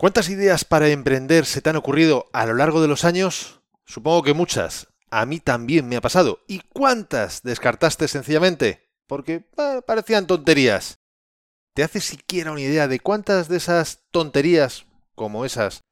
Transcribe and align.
¿Cuántas 0.00 0.30
ideas 0.30 0.64
para 0.64 0.88
emprender 0.88 1.44
se 1.44 1.60
te 1.60 1.68
han 1.68 1.76
ocurrido 1.76 2.30
a 2.32 2.46
lo 2.46 2.54
largo 2.54 2.80
de 2.80 2.88
los 2.88 3.04
años? 3.04 3.60
Supongo 3.84 4.22
que 4.22 4.32
muchas. 4.32 4.86
A 5.10 5.26
mí 5.26 5.40
también 5.40 5.90
me 5.90 5.96
ha 5.96 6.00
pasado. 6.00 6.40
¿Y 6.48 6.60
cuántas 6.60 7.42
descartaste 7.42 8.08
sencillamente? 8.08 8.88
Porque 9.06 9.44
parecían 9.86 10.26
tonterías. 10.26 11.00
¿Te 11.74 11.82
hace 11.82 12.00
siquiera 12.00 12.50
una 12.50 12.62
idea 12.62 12.88
de 12.88 12.98
cuántas 12.98 13.50
de 13.50 13.58
esas 13.58 13.98
tonterías, 14.10 14.86
como 15.14 15.44
esas, 15.44 15.82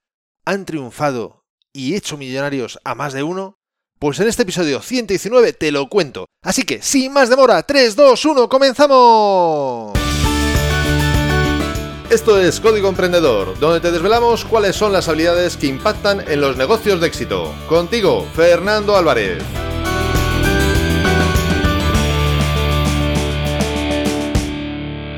han 0.47 0.65
triunfado 0.65 1.45
y 1.75 1.95
hecho 1.95 2.17
millonarios 2.17 2.79
a 2.85 2.95
más 2.95 3.13
de 3.13 3.25
uno? 3.25 3.57
Pues 3.99 4.19
en 4.21 4.29
este 4.29 4.45
episodio 4.45 4.81
119 4.81 5.53
te 5.53 5.71
lo 5.71 5.87
cuento. 5.91 6.25
Así 6.43 6.63
que, 6.63 6.81
sin 6.81 7.13
más 7.13 7.29
demora, 7.29 7.63
3, 7.63 7.95
2, 7.95 8.25
1, 8.25 8.49
comenzamos. 8.49 10.08
Esto 12.11 12.41
es 12.41 12.59
Código 12.59 12.89
Emprendedor, 12.89 13.59
donde 13.59 13.81
te 13.81 13.93
desvelamos 13.93 14.47
cuáles 14.47 14.75
son 14.75 14.95
las 14.95 15.09
habilidades 15.09 15.59
que 15.59 15.67
impactan 15.67 16.25
en 16.27 16.41
los 16.41 16.57
negocios 16.57 17.03
de 17.03 17.07
éxito. 17.07 17.55
Contigo, 17.69 18.27
Fernando 18.35 18.97
Álvarez. 18.97 19.43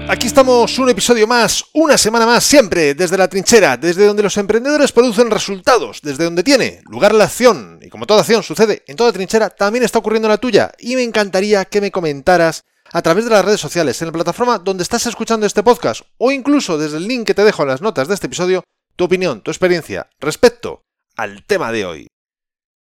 Aquí 0.08 0.26
estamos 0.26 0.76
un 0.80 0.88
episodio 0.88 1.28
más, 1.28 1.64
una 1.74 1.96
semana 1.96 2.26
más, 2.26 2.42
siempre 2.42 2.96
desde 2.96 3.16
la 3.16 3.28
trinchera, 3.28 3.76
desde 3.76 4.06
donde 4.06 4.24
los 4.24 4.36
emprendedores 4.36 4.90
producen 4.90 5.30
resultados, 5.30 6.00
desde 6.02 6.24
donde 6.24 6.42
tiene 6.42 6.82
lugar 6.86 7.14
la 7.14 7.26
acción. 7.26 7.78
Y 7.80 7.88
como 7.88 8.06
toda 8.06 8.22
acción 8.22 8.42
sucede 8.42 8.82
en 8.88 8.96
toda 8.96 9.12
trinchera, 9.12 9.50
también 9.50 9.84
está 9.84 10.00
ocurriendo 10.00 10.26
en 10.26 10.32
la 10.32 10.38
tuya. 10.38 10.72
Y 10.80 10.96
me 10.96 11.04
encantaría 11.04 11.64
que 11.66 11.80
me 11.80 11.92
comentaras 11.92 12.64
a 12.92 13.02
través 13.02 13.24
de 13.24 13.30
las 13.30 13.44
redes 13.44 13.60
sociales, 13.60 14.00
en 14.00 14.06
la 14.06 14.12
plataforma 14.12 14.58
donde 14.58 14.82
estás 14.82 15.06
escuchando 15.06 15.46
este 15.46 15.62
podcast, 15.62 16.02
o 16.18 16.32
incluso 16.32 16.78
desde 16.78 16.96
el 16.96 17.06
link 17.06 17.26
que 17.26 17.34
te 17.34 17.44
dejo 17.44 17.62
en 17.62 17.68
las 17.68 17.82
notas 17.82 18.08
de 18.08 18.14
este 18.14 18.26
episodio, 18.26 18.64
tu 18.96 19.04
opinión, 19.04 19.42
tu 19.42 19.50
experiencia 19.50 20.10
respecto 20.18 20.82
al 21.16 21.44
tema 21.44 21.72
de 21.72 21.84
hoy. 21.84 22.06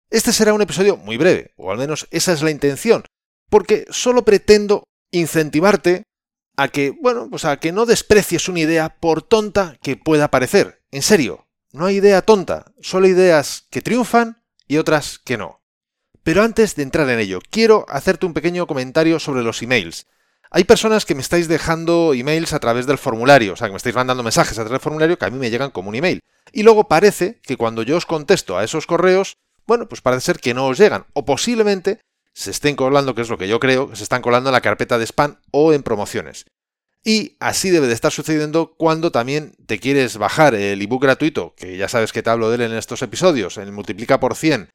Este 0.09 0.33
será 0.33 0.53
un 0.53 0.61
episodio 0.61 0.97
muy 0.97 1.17
breve, 1.17 1.53
o 1.57 1.71
al 1.71 1.77
menos 1.77 2.07
esa 2.11 2.33
es 2.33 2.41
la 2.41 2.51
intención, 2.51 3.03
porque 3.49 3.85
solo 3.89 4.25
pretendo 4.25 4.83
incentivarte 5.11 6.03
a 6.57 6.67
que, 6.67 6.93
bueno, 7.01 7.27
pues 7.29 7.45
a 7.45 7.57
que 7.57 7.71
no 7.71 7.85
desprecies 7.85 8.49
una 8.49 8.59
idea 8.59 8.97
por 8.99 9.21
tonta 9.21 9.77
que 9.81 9.95
pueda 9.95 10.31
parecer. 10.31 10.83
En 10.91 11.03
serio, 11.03 11.47
no 11.71 11.85
hay 11.85 11.97
idea 11.97 12.23
tonta, 12.23 12.73
solo 12.81 13.07
ideas 13.07 13.67
que 13.69 13.81
triunfan 13.81 14.43
y 14.67 14.77
otras 14.77 15.19
que 15.19 15.37
no. 15.37 15.58
Pero 16.23 16.43
antes 16.43 16.75
de 16.75 16.83
entrar 16.83 17.09
en 17.09 17.19
ello, 17.19 17.39
quiero 17.49 17.85
hacerte 17.89 18.25
un 18.25 18.33
pequeño 18.33 18.67
comentario 18.67 19.19
sobre 19.19 19.43
los 19.43 19.61
emails. 19.61 20.05
Hay 20.51 20.63
personas 20.63 21.05
que 21.05 21.15
me 21.15 21.21
estáis 21.21 21.47
dejando 21.47 22.13
emails 22.13 22.53
a 22.53 22.59
través 22.59 22.87
del 22.87 22.97
formulario, 22.97 23.53
o 23.53 23.55
sea, 23.55 23.67
que 23.67 23.73
me 23.73 23.77
estáis 23.77 23.95
mandando 23.95 24.23
mensajes 24.23 24.53
a 24.53 24.63
través 24.63 24.71
del 24.71 24.79
formulario 24.79 25.17
que 25.17 25.25
a 25.25 25.29
mí 25.29 25.37
me 25.37 25.49
llegan 25.51 25.69
como 25.69 25.89
un 25.89 25.95
email. 25.95 26.21
Y 26.51 26.63
luego 26.63 26.87
parece 26.87 27.39
que 27.43 27.55
cuando 27.55 27.83
yo 27.83 27.97
os 27.97 28.07
contesto 28.07 28.57
a 28.57 28.63
esos 28.63 28.87
correos, 28.87 29.37
bueno, 29.67 29.87
pues 29.87 30.01
parece 30.01 30.25
ser 30.25 30.39
que 30.39 30.55
no 30.55 30.65
os 30.65 30.79
llegan, 30.79 31.05
o 31.13 31.23
posiblemente 31.25 31.99
se 32.33 32.51
estén 32.51 32.75
colando, 32.75 33.13
que 33.13 33.21
es 33.21 33.29
lo 33.29 33.37
que 33.37 33.47
yo 33.47 33.59
creo, 33.59 33.95
se 33.95 34.03
están 34.03 34.23
colando 34.23 34.49
en 34.49 34.53
la 34.53 34.61
carpeta 34.61 34.97
de 34.97 35.05
spam 35.05 35.37
o 35.51 35.73
en 35.73 35.83
promociones. 35.83 36.45
Y 37.03 37.37
así 37.39 37.69
debe 37.69 37.87
de 37.87 37.93
estar 37.93 38.11
sucediendo 38.11 38.73
cuando 38.75 39.11
también 39.11 39.53
te 39.67 39.79
quieres 39.79 40.17
bajar 40.17 40.55
el 40.55 40.81
ebook 40.81 41.03
gratuito, 41.03 41.53
que 41.55 41.77
ya 41.77 41.87
sabes 41.87 42.11
que 42.11 42.23
te 42.23 42.29
hablo 42.29 42.49
de 42.49 42.55
él 42.55 42.61
en 42.71 42.77
estos 42.77 43.03
episodios, 43.03 43.57
el 43.57 43.71
multiplica 43.71 44.19
por 44.19 44.35
100 44.35 44.69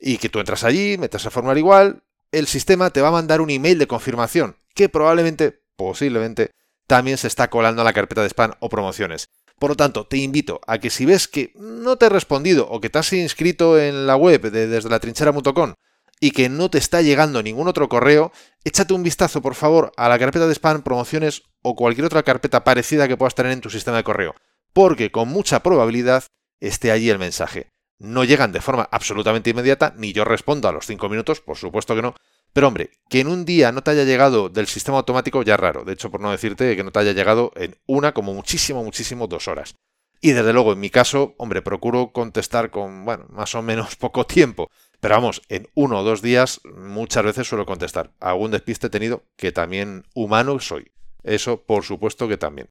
y 0.00 0.18
que 0.18 0.28
tú 0.28 0.40
entras 0.40 0.64
allí, 0.64 0.96
metes 0.98 1.24
el 1.24 1.30
formulario 1.30 1.60
igual, 1.60 2.02
el 2.32 2.46
sistema 2.46 2.90
te 2.90 3.00
va 3.00 3.08
a 3.08 3.12
mandar 3.12 3.40
un 3.40 3.50
email 3.50 3.78
de 3.78 3.86
confirmación 3.86 4.56
que 4.74 4.88
probablemente, 4.88 5.62
posiblemente, 5.76 6.50
también 6.86 7.18
se 7.18 7.26
está 7.26 7.50
colando 7.50 7.82
a 7.82 7.84
la 7.84 7.92
carpeta 7.92 8.22
de 8.22 8.28
spam 8.28 8.52
o 8.60 8.68
promociones. 8.68 9.28
Por 9.58 9.70
lo 9.70 9.76
tanto, 9.76 10.06
te 10.06 10.18
invito 10.18 10.60
a 10.66 10.78
que 10.78 10.90
si 10.90 11.04
ves 11.04 11.26
que 11.26 11.52
no 11.56 11.96
te 11.96 12.06
he 12.06 12.08
respondido 12.08 12.68
o 12.68 12.80
que 12.80 12.90
te 12.90 12.98
has 12.98 13.12
inscrito 13.12 13.78
en 13.78 14.06
la 14.06 14.16
web 14.16 14.50
de 14.50 14.68
desde 14.68 14.88
la 14.88 15.00
trinchera.com 15.00 15.74
y 16.20 16.30
que 16.30 16.48
no 16.48 16.70
te 16.70 16.78
está 16.78 17.02
llegando 17.02 17.42
ningún 17.42 17.68
otro 17.68 17.88
correo, 17.88 18.32
échate 18.64 18.94
un 18.94 19.02
vistazo 19.02 19.42
por 19.42 19.54
favor 19.54 19.92
a 19.96 20.08
la 20.08 20.18
carpeta 20.18 20.46
de 20.46 20.54
spam, 20.54 20.82
promociones 20.82 21.42
o 21.62 21.74
cualquier 21.74 22.06
otra 22.06 22.22
carpeta 22.22 22.62
parecida 22.62 23.08
que 23.08 23.16
puedas 23.16 23.34
tener 23.34 23.52
en 23.52 23.60
tu 23.60 23.70
sistema 23.70 23.96
de 23.96 24.04
correo, 24.04 24.34
porque 24.72 25.10
con 25.10 25.28
mucha 25.28 25.62
probabilidad 25.62 26.24
esté 26.60 26.90
allí 26.92 27.10
el 27.10 27.18
mensaje 27.18 27.68
no 27.98 28.24
llegan 28.24 28.52
de 28.52 28.60
forma 28.60 28.88
absolutamente 28.90 29.50
inmediata, 29.50 29.94
ni 29.96 30.12
yo 30.12 30.24
respondo 30.24 30.68
a 30.68 30.72
los 30.72 30.86
5 30.86 31.08
minutos, 31.08 31.40
por 31.40 31.56
supuesto 31.56 31.94
que 31.94 32.02
no. 32.02 32.14
Pero 32.52 32.68
hombre, 32.68 32.90
que 33.08 33.20
en 33.20 33.28
un 33.28 33.44
día 33.44 33.72
no 33.72 33.82
te 33.82 33.90
haya 33.90 34.04
llegado 34.04 34.48
del 34.48 34.66
sistema 34.66 34.98
automático 34.98 35.42
ya 35.42 35.54
es 35.54 35.60
raro. 35.60 35.84
De 35.84 35.92
hecho, 35.92 36.10
por 36.10 36.20
no 36.20 36.30
decirte 36.30 36.76
que 36.76 36.84
no 36.84 36.92
te 36.92 37.00
haya 37.00 37.12
llegado 37.12 37.52
en 37.56 37.76
una, 37.86 38.12
como 38.12 38.34
muchísimo, 38.34 38.82
muchísimo, 38.82 39.26
dos 39.26 39.48
horas. 39.48 39.76
Y 40.20 40.32
desde 40.32 40.52
luego, 40.52 40.72
en 40.72 40.80
mi 40.80 40.90
caso, 40.90 41.34
hombre, 41.38 41.62
procuro 41.62 42.12
contestar 42.12 42.70
con, 42.70 43.04
bueno, 43.04 43.26
más 43.30 43.54
o 43.54 43.62
menos 43.62 43.96
poco 44.00 44.26
tiempo. 44.26 44.70
Pero 45.00 45.14
vamos, 45.14 45.42
en 45.48 45.68
uno 45.74 46.00
o 46.00 46.02
dos 46.02 46.22
días 46.22 46.60
muchas 46.64 47.24
veces 47.24 47.46
suelo 47.46 47.66
contestar. 47.66 48.12
Algún 48.18 48.50
despiste 48.50 48.88
he 48.88 48.90
tenido 48.90 49.24
que 49.36 49.52
también 49.52 50.04
humano 50.14 50.58
soy. 50.58 50.90
Eso, 51.22 51.62
por 51.62 51.84
supuesto 51.84 52.26
que 52.26 52.36
también. 52.36 52.70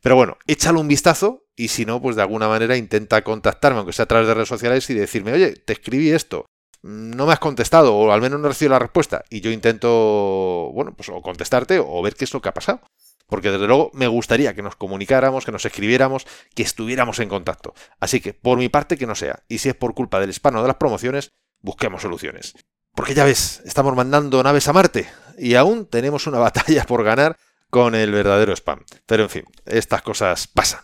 Pero 0.00 0.16
bueno, 0.16 0.38
échale 0.46 0.78
un 0.78 0.88
vistazo 0.88 1.44
y 1.56 1.68
si 1.68 1.84
no, 1.84 2.00
pues 2.00 2.16
de 2.16 2.22
alguna 2.22 2.48
manera 2.48 2.76
intenta 2.76 3.22
contactarme, 3.22 3.78
aunque 3.78 3.92
sea 3.92 4.04
a 4.04 4.08
través 4.08 4.28
de 4.28 4.34
redes 4.34 4.48
sociales, 4.48 4.88
y 4.90 4.94
decirme, 4.94 5.32
oye, 5.32 5.52
te 5.52 5.72
escribí 5.72 6.10
esto, 6.10 6.46
no 6.82 7.26
me 7.26 7.32
has 7.32 7.40
contestado, 7.40 7.96
o 7.96 8.12
al 8.12 8.20
menos 8.20 8.38
no 8.38 8.46
he 8.46 8.50
recibido 8.50 8.74
la 8.74 8.78
respuesta, 8.78 9.24
y 9.28 9.40
yo 9.40 9.50
intento, 9.50 10.70
bueno, 10.72 10.94
pues 10.94 11.08
o 11.08 11.20
contestarte 11.20 11.80
o 11.84 12.00
ver 12.00 12.14
qué 12.14 12.24
es 12.24 12.32
lo 12.32 12.40
que 12.40 12.48
ha 12.48 12.54
pasado. 12.54 12.80
Porque 13.26 13.50
desde 13.50 13.66
luego 13.66 13.90
me 13.92 14.06
gustaría 14.06 14.54
que 14.54 14.62
nos 14.62 14.76
comunicáramos, 14.76 15.44
que 15.44 15.52
nos 15.52 15.66
escribiéramos, 15.66 16.26
que 16.54 16.62
estuviéramos 16.62 17.18
en 17.18 17.28
contacto. 17.28 17.74
Así 18.00 18.20
que, 18.22 18.32
por 18.32 18.56
mi 18.56 18.70
parte, 18.70 18.96
que 18.96 19.06
no 19.06 19.14
sea. 19.14 19.42
Y 19.48 19.58
si 19.58 19.68
es 19.68 19.74
por 19.74 19.92
culpa 19.92 20.18
del 20.18 20.30
hispano 20.30 20.62
de 20.62 20.68
las 20.68 20.78
promociones, 20.78 21.32
busquemos 21.60 22.00
soluciones. 22.00 22.54
Porque 22.94 23.14
ya 23.14 23.24
ves, 23.24 23.60
estamos 23.66 23.94
mandando 23.94 24.42
naves 24.42 24.66
a 24.68 24.72
Marte 24.72 25.06
y 25.36 25.56
aún 25.56 25.86
tenemos 25.86 26.26
una 26.26 26.38
batalla 26.40 26.84
por 26.84 27.04
ganar 27.04 27.36
con 27.70 27.94
el 27.94 28.10
verdadero 28.12 28.52
spam. 28.52 28.84
Pero 29.06 29.24
en 29.24 29.30
fin, 29.30 29.44
estas 29.66 30.02
cosas 30.02 30.46
pasan. 30.46 30.80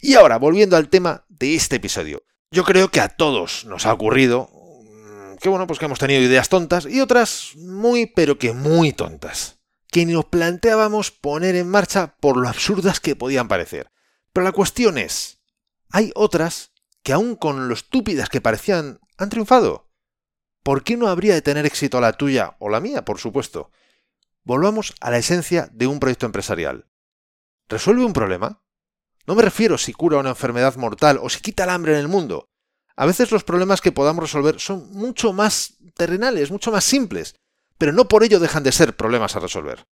Y 0.00 0.14
ahora, 0.14 0.38
volviendo 0.38 0.76
al 0.76 0.88
tema 0.88 1.24
de 1.28 1.54
este 1.54 1.76
episodio. 1.76 2.22
Yo 2.50 2.64
creo 2.64 2.90
que 2.90 3.00
a 3.00 3.08
todos 3.08 3.64
nos 3.64 3.86
ha 3.86 3.92
ocurrido 3.92 4.48
mm, 4.52 5.36
que 5.36 5.48
bueno, 5.48 5.66
pues 5.66 5.78
que 5.78 5.86
hemos 5.86 5.98
tenido 5.98 6.22
ideas 6.22 6.48
tontas 6.48 6.86
y 6.86 7.00
otras 7.00 7.52
muy, 7.56 8.06
pero 8.06 8.38
que 8.38 8.52
muy 8.52 8.92
tontas, 8.92 9.58
que 9.90 10.06
nos 10.06 10.26
planteábamos 10.26 11.10
poner 11.10 11.56
en 11.56 11.68
marcha 11.68 12.16
por 12.20 12.36
lo 12.36 12.48
absurdas 12.48 13.00
que 13.00 13.16
podían 13.16 13.48
parecer. 13.48 13.90
Pero 14.32 14.44
la 14.44 14.52
cuestión 14.52 14.98
es, 14.98 15.40
hay 15.90 16.12
otras 16.14 16.72
que 17.02 17.12
aún 17.12 17.36
con 17.36 17.68
lo 17.68 17.74
estúpidas 17.74 18.28
que 18.28 18.40
parecían 18.40 19.00
han 19.16 19.28
triunfado. 19.28 19.90
¿Por 20.62 20.82
qué 20.82 20.96
no 20.96 21.08
habría 21.08 21.34
de 21.34 21.42
tener 21.42 21.64
éxito 21.64 22.00
la 22.00 22.12
tuya 22.12 22.56
o 22.58 22.68
la 22.68 22.80
mía, 22.80 23.04
por 23.04 23.18
supuesto? 23.18 23.70
Volvamos 24.46 24.94
a 25.00 25.10
la 25.10 25.18
esencia 25.18 25.68
de 25.72 25.88
un 25.88 25.98
proyecto 25.98 26.24
empresarial. 26.24 26.86
¿Resuelve 27.68 28.04
un 28.04 28.12
problema? 28.12 28.62
No 29.26 29.34
me 29.34 29.42
refiero 29.42 29.76
si 29.76 29.92
cura 29.92 30.18
una 30.18 30.28
enfermedad 30.30 30.76
mortal 30.76 31.18
o 31.20 31.28
si 31.28 31.40
quita 31.40 31.64
el 31.64 31.70
hambre 31.70 31.94
en 31.94 31.98
el 31.98 32.06
mundo. 32.06 32.48
A 32.94 33.06
veces 33.06 33.32
los 33.32 33.42
problemas 33.42 33.80
que 33.80 33.90
podamos 33.90 34.22
resolver 34.22 34.60
son 34.60 34.88
mucho 34.92 35.32
más 35.32 35.78
terrenales, 35.96 36.52
mucho 36.52 36.70
más 36.70 36.84
simples, 36.84 37.34
pero 37.76 37.92
no 37.92 38.06
por 38.06 38.22
ello 38.22 38.38
dejan 38.38 38.62
de 38.62 38.70
ser 38.70 38.96
problemas 38.96 39.34
a 39.34 39.40
resolver. 39.40 39.88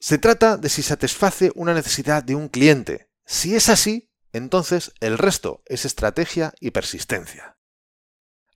Se 0.00 0.18
trata 0.18 0.56
de 0.56 0.70
si 0.70 0.82
satisface 0.82 1.52
una 1.54 1.72
necesidad 1.72 2.24
de 2.24 2.34
un 2.34 2.48
cliente. 2.48 3.12
Si 3.26 3.54
es 3.54 3.68
así, 3.68 4.10
entonces 4.32 4.92
el 4.98 5.18
resto 5.18 5.62
es 5.66 5.84
estrategia 5.84 6.52
y 6.58 6.72
persistencia. 6.72 7.57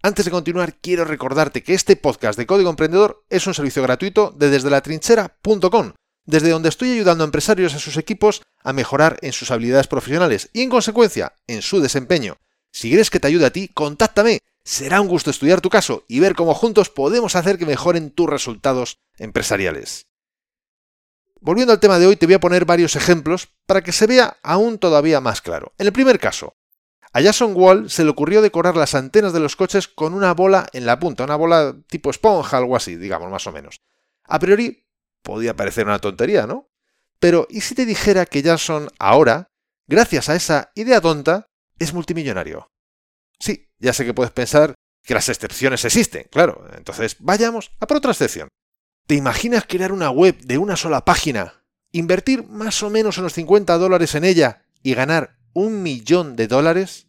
Antes 0.05 0.25
de 0.25 0.33
continuar, 0.33 0.75
quiero 0.81 1.05
recordarte 1.05 1.63
que 1.63 1.75
este 1.75 1.95
podcast 1.95 2.37
de 2.37 2.45
Código 2.45 2.71
Emprendedor 2.71 3.25
es 3.31 3.47
un 3.47 3.55
servicio 3.55 3.85
gratuito 3.85 4.35
de 4.37 4.51
desde 4.51 4.69
la 4.69 4.81
trinchera.com, 4.81 5.93
desde 6.27 6.51
donde 6.51 6.71
estoy 6.71 6.91
ayudando 6.91 7.23
a 7.23 7.27
empresarios 7.27 7.73
y 7.73 7.77
a 7.77 7.79
sus 7.79 7.97
equipos 7.97 8.43
a 8.65 8.73
mejorar 8.73 9.17
en 9.23 9.33
sus 9.33 9.53
habilidades 9.53 9.87
profesionales 9.87 10.51
y 10.53 10.63
en 10.63 10.71
consecuencia 10.71 11.35
en 11.47 11.63
su 11.63 11.81
desempeño. 11.81 12.39
Si 12.73 12.89
quieres 12.89 13.11
que 13.11 13.21
te 13.21 13.29
ayude 13.29 13.47
a 13.47 13.53
ti, 13.53 13.69
contáctame. 13.69 14.41
Será 14.65 15.01
un 15.01 15.07
gusto 15.07 15.31
estudiar 15.31 15.61
tu 15.61 15.71
caso 15.71 16.05
y 16.09 16.19
ver 16.19 16.35
cómo 16.35 16.53
juntos 16.53 16.91
podemos 16.91 17.37
hacer 17.37 17.57
que 17.57 17.67
mejoren 17.67 18.11
tus 18.11 18.29
resultados 18.29 18.99
empresariales. 19.19 20.07
Volviendo 21.41 21.73
al 21.73 21.81
tema 21.81 22.01
de 22.01 22.09
hoy, 22.09 22.17
te 22.17 22.27
voy 22.27 22.35
a 22.35 22.41
poner 22.41 22.65
varios 22.65 22.97
ejemplos 22.97 23.51
para 23.67 23.83
que 23.83 23.93
se 23.93 24.09
vea 24.09 24.37
aún 24.43 24.79
todavía 24.79 25.21
más 25.21 25.41
claro. 25.41 25.75
En 25.79 25.87
el 25.87 25.93
primer 25.93 26.19
caso, 26.19 26.57
a 27.13 27.23
Jason 27.23 27.53
Wall 27.55 27.91
se 27.91 28.05
le 28.05 28.11
ocurrió 28.11 28.41
decorar 28.41 28.77
las 28.77 28.95
antenas 28.95 29.33
de 29.33 29.41
los 29.41 29.55
coches 29.55 29.87
con 29.87 30.15
una 30.15 30.33
bola 30.33 30.67
en 30.73 30.87
la 30.87 30.99
punta, 30.99 31.25
una 31.25 31.37
bola 31.37 31.77
tipo 31.89 32.11
esponja, 32.11 32.57
algo 32.57 32.75
así, 32.75 32.97
digamos, 32.97 33.31
más 33.31 33.47
o 33.47 33.53
menos. 33.53 33.81
A 34.25 34.39
priori, 34.39 34.87
podía 35.23 35.55
parecer 35.55 35.87
una 35.87 35.99
tontería, 35.99 36.47
¿no? 36.47 36.71
Pero, 37.19 37.47
¿y 37.51 37.61
si 37.61 37.75
te 37.75 37.85
dijera 37.85 38.25
que 38.25 38.43
Jason 38.43 38.89
ahora, 38.99 39.49
gracias 39.87 40.29
a 40.29 40.37
esa 40.37 40.73
idea 40.75 41.01
tonta, 41.01 41.47
es 41.79 41.93
multimillonario? 41.93 42.71
Sí, 43.39 43.69
ya 43.79 43.93
sé 43.93 44.05
que 44.07 44.15
puedes 44.15 44.33
pensar 44.33 44.75
que 45.03 45.15
las 45.15 45.29
excepciones 45.29 45.85
existen, 45.85 46.29
claro. 46.31 46.65
Entonces, 46.77 47.17
vayamos 47.19 47.73
a 47.81 47.87
por 47.87 47.99
otra 47.99 48.13
excepción. 48.13 48.49
¿Te 49.07 49.17
imaginas 49.17 49.67
crear 49.69 49.93
una 49.93 50.11
web 50.11 50.39
de 50.39 50.59
una 50.59 50.77
sola 50.77 51.05
página, 51.05 51.63
invertir 51.91 52.45
más 52.45 52.83
o 52.83 52.89
menos 52.89 53.19
unos 53.19 53.35
50 53.35 53.77
dólares 53.77 54.15
en 54.15 54.25
ella 54.25 54.65
y 54.83 54.95
ganar 54.95 55.42
¿Un 55.55 55.83
millón 55.83 56.37
de 56.37 56.49
dólares? 56.49 57.07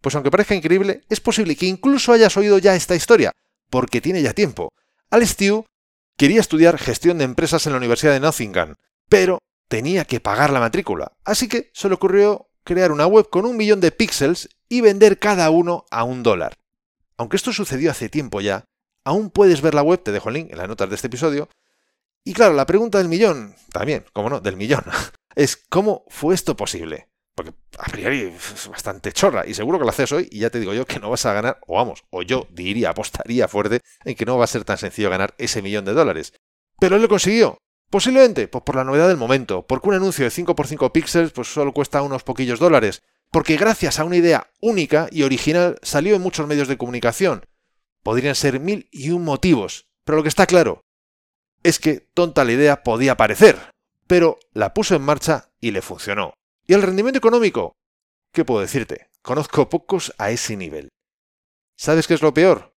Pues 0.00 0.14
aunque 0.14 0.30
parezca 0.30 0.54
increíble, 0.54 1.02
es 1.08 1.20
posible 1.20 1.56
que 1.56 1.66
incluso 1.66 2.12
hayas 2.12 2.36
oído 2.36 2.58
ya 2.58 2.74
esta 2.74 2.94
historia, 2.96 3.32
porque 3.70 4.00
tiene 4.00 4.22
ya 4.22 4.32
tiempo. 4.32 4.72
Al 5.10 5.26
Stew 5.26 5.64
quería 6.16 6.40
estudiar 6.40 6.78
gestión 6.78 7.18
de 7.18 7.24
empresas 7.24 7.66
en 7.66 7.72
la 7.72 7.78
Universidad 7.78 8.12
de 8.12 8.20
Nottingham, 8.20 8.74
pero 9.08 9.38
tenía 9.68 10.04
que 10.04 10.20
pagar 10.20 10.50
la 10.50 10.60
matrícula, 10.60 11.12
así 11.24 11.48
que 11.48 11.70
se 11.72 11.88
le 11.88 11.94
ocurrió 11.94 12.48
crear 12.64 12.92
una 12.92 13.06
web 13.06 13.28
con 13.30 13.46
un 13.46 13.56
millón 13.56 13.80
de 13.80 13.92
píxeles 13.92 14.48
y 14.68 14.80
vender 14.80 15.18
cada 15.18 15.50
uno 15.50 15.84
a 15.90 16.04
un 16.04 16.22
dólar. 16.22 16.56
Aunque 17.16 17.36
esto 17.36 17.52
sucedió 17.52 17.90
hace 17.90 18.08
tiempo 18.08 18.40
ya, 18.40 18.64
aún 19.04 19.30
puedes 19.30 19.60
ver 19.60 19.74
la 19.74 19.82
web, 19.82 20.02
te 20.02 20.12
dejo 20.12 20.28
el 20.28 20.34
link 20.34 20.50
en 20.50 20.58
las 20.58 20.68
notas 20.68 20.88
de 20.88 20.96
este 20.96 21.08
episodio. 21.08 21.48
Y 22.24 22.34
claro, 22.34 22.54
la 22.54 22.66
pregunta 22.66 22.98
del 22.98 23.08
millón, 23.08 23.54
también, 23.72 24.04
como 24.12 24.30
no, 24.30 24.40
del 24.40 24.56
millón, 24.56 24.84
es 25.34 25.56
¿cómo 25.68 26.04
fue 26.08 26.34
esto 26.34 26.56
posible? 26.56 27.08
Porque 27.34 27.52
a 27.78 27.84
priori 27.90 28.34
es 28.36 28.68
bastante 28.68 29.12
chorra 29.12 29.46
y 29.46 29.54
seguro 29.54 29.78
que 29.78 29.84
lo 29.84 29.90
haces 29.90 30.12
hoy 30.12 30.28
y 30.30 30.40
ya 30.40 30.50
te 30.50 30.60
digo 30.60 30.74
yo 30.74 30.84
que 30.84 31.00
no 31.00 31.08
vas 31.10 31.24
a 31.24 31.32
ganar, 31.32 31.58
o 31.66 31.76
vamos, 31.76 32.04
o 32.10 32.22
yo 32.22 32.46
diría, 32.50 32.90
apostaría 32.90 33.48
fuerte 33.48 33.80
en 34.04 34.14
que 34.14 34.26
no 34.26 34.36
va 34.36 34.44
a 34.44 34.48
ser 34.48 34.64
tan 34.64 34.76
sencillo 34.76 35.08
ganar 35.08 35.34
ese 35.38 35.62
millón 35.62 35.84
de 35.84 35.94
dólares. 35.94 36.34
Pero 36.78 36.96
él 36.96 37.02
lo 37.02 37.08
consiguió. 37.08 37.58
Posiblemente, 37.90 38.48
pues 38.48 38.64
por 38.64 38.76
la 38.76 38.84
novedad 38.84 39.08
del 39.08 39.16
momento, 39.16 39.66
porque 39.66 39.88
un 39.88 39.94
anuncio 39.94 40.24
de 40.24 40.30
5x5 40.30 40.92
píxeles 40.92 41.32
pues 41.32 41.48
solo 41.48 41.72
cuesta 41.72 42.02
unos 42.02 42.22
poquillos 42.22 42.58
dólares, 42.58 43.02
porque 43.30 43.56
gracias 43.56 43.98
a 43.98 44.04
una 44.04 44.16
idea 44.16 44.50
única 44.60 45.08
y 45.10 45.22
original 45.22 45.78
salió 45.82 46.16
en 46.16 46.22
muchos 46.22 46.46
medios 46.46 46.68
de 46.68 46.76
comunicación. 46.76 47.44
Podrían 48.02 48.34
ser 48.34 48.60
mil 48.60 48.88
y 48.90 49.10
un 49.10 49.24
motivos, 49.24 49.88
pero 50.04 50.16
lo 50.16 50.22
que 50.22 50.28
está 50.28 50.46
claro 50.46 50.82
es 51.62 51.78
que 51.78 52.00
tonta 52.00 52.44
la 52.44 52.52
idea 52.52 52.82
podía 52.82 53.16
parecer, 53.16 53.58
pero 54.06 54.38
la 54.52 54.74
puso 54.74 54.96
en 54.96 55.02
marcha 55.02 55.50
y 55.60 55.70
le 55.70 55.82
funcionó. 55.82 56.34
¿Y 56.72 56.74
el 56.74 56.80
rendimiento 56.80 57.18
económico? 57.18 57.76
¿Qué 58.32 58.46
puedo 58.46 58.62
decirte? 58.62 59.10
Conozco 59.20 59.68
pocos 59.68 60.14
a 60.16 60.30
ese 60.30 60.56
nivel. 60.56 60.88
¿Sabes 61.76 62.06
qué 62.06 62.14
es 62.14 62.22
lo 62.22 62.32
peor? 62.32 62.74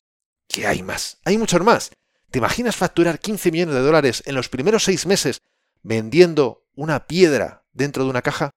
Que 0.50 0.68
hay 0.68 0.84
más, 0.84 1.22
hay 1.24 1.38
muchos 1.38 1.64
más. 1.64 1.92
¿Te 2.30 2.40
imaginas 2.40 2.76
facturar 2.76 3.20
15 3.20 3.54
millones 3.54 3.76
de 3.76 3.80
dólares 3.80 4.22
en 4.26 4.36
los 4.36 4.50
primeros 4.50 4.84
seis 4.84 5.06
meses 5.06 5.40
vendiendo 5.82 6.68
una 6.76 7.08
piedra 7.08 7.64
dentro 7.72 8.04
de 8.04 8.10
una 8.10 8.22
caja? 8.22 8.52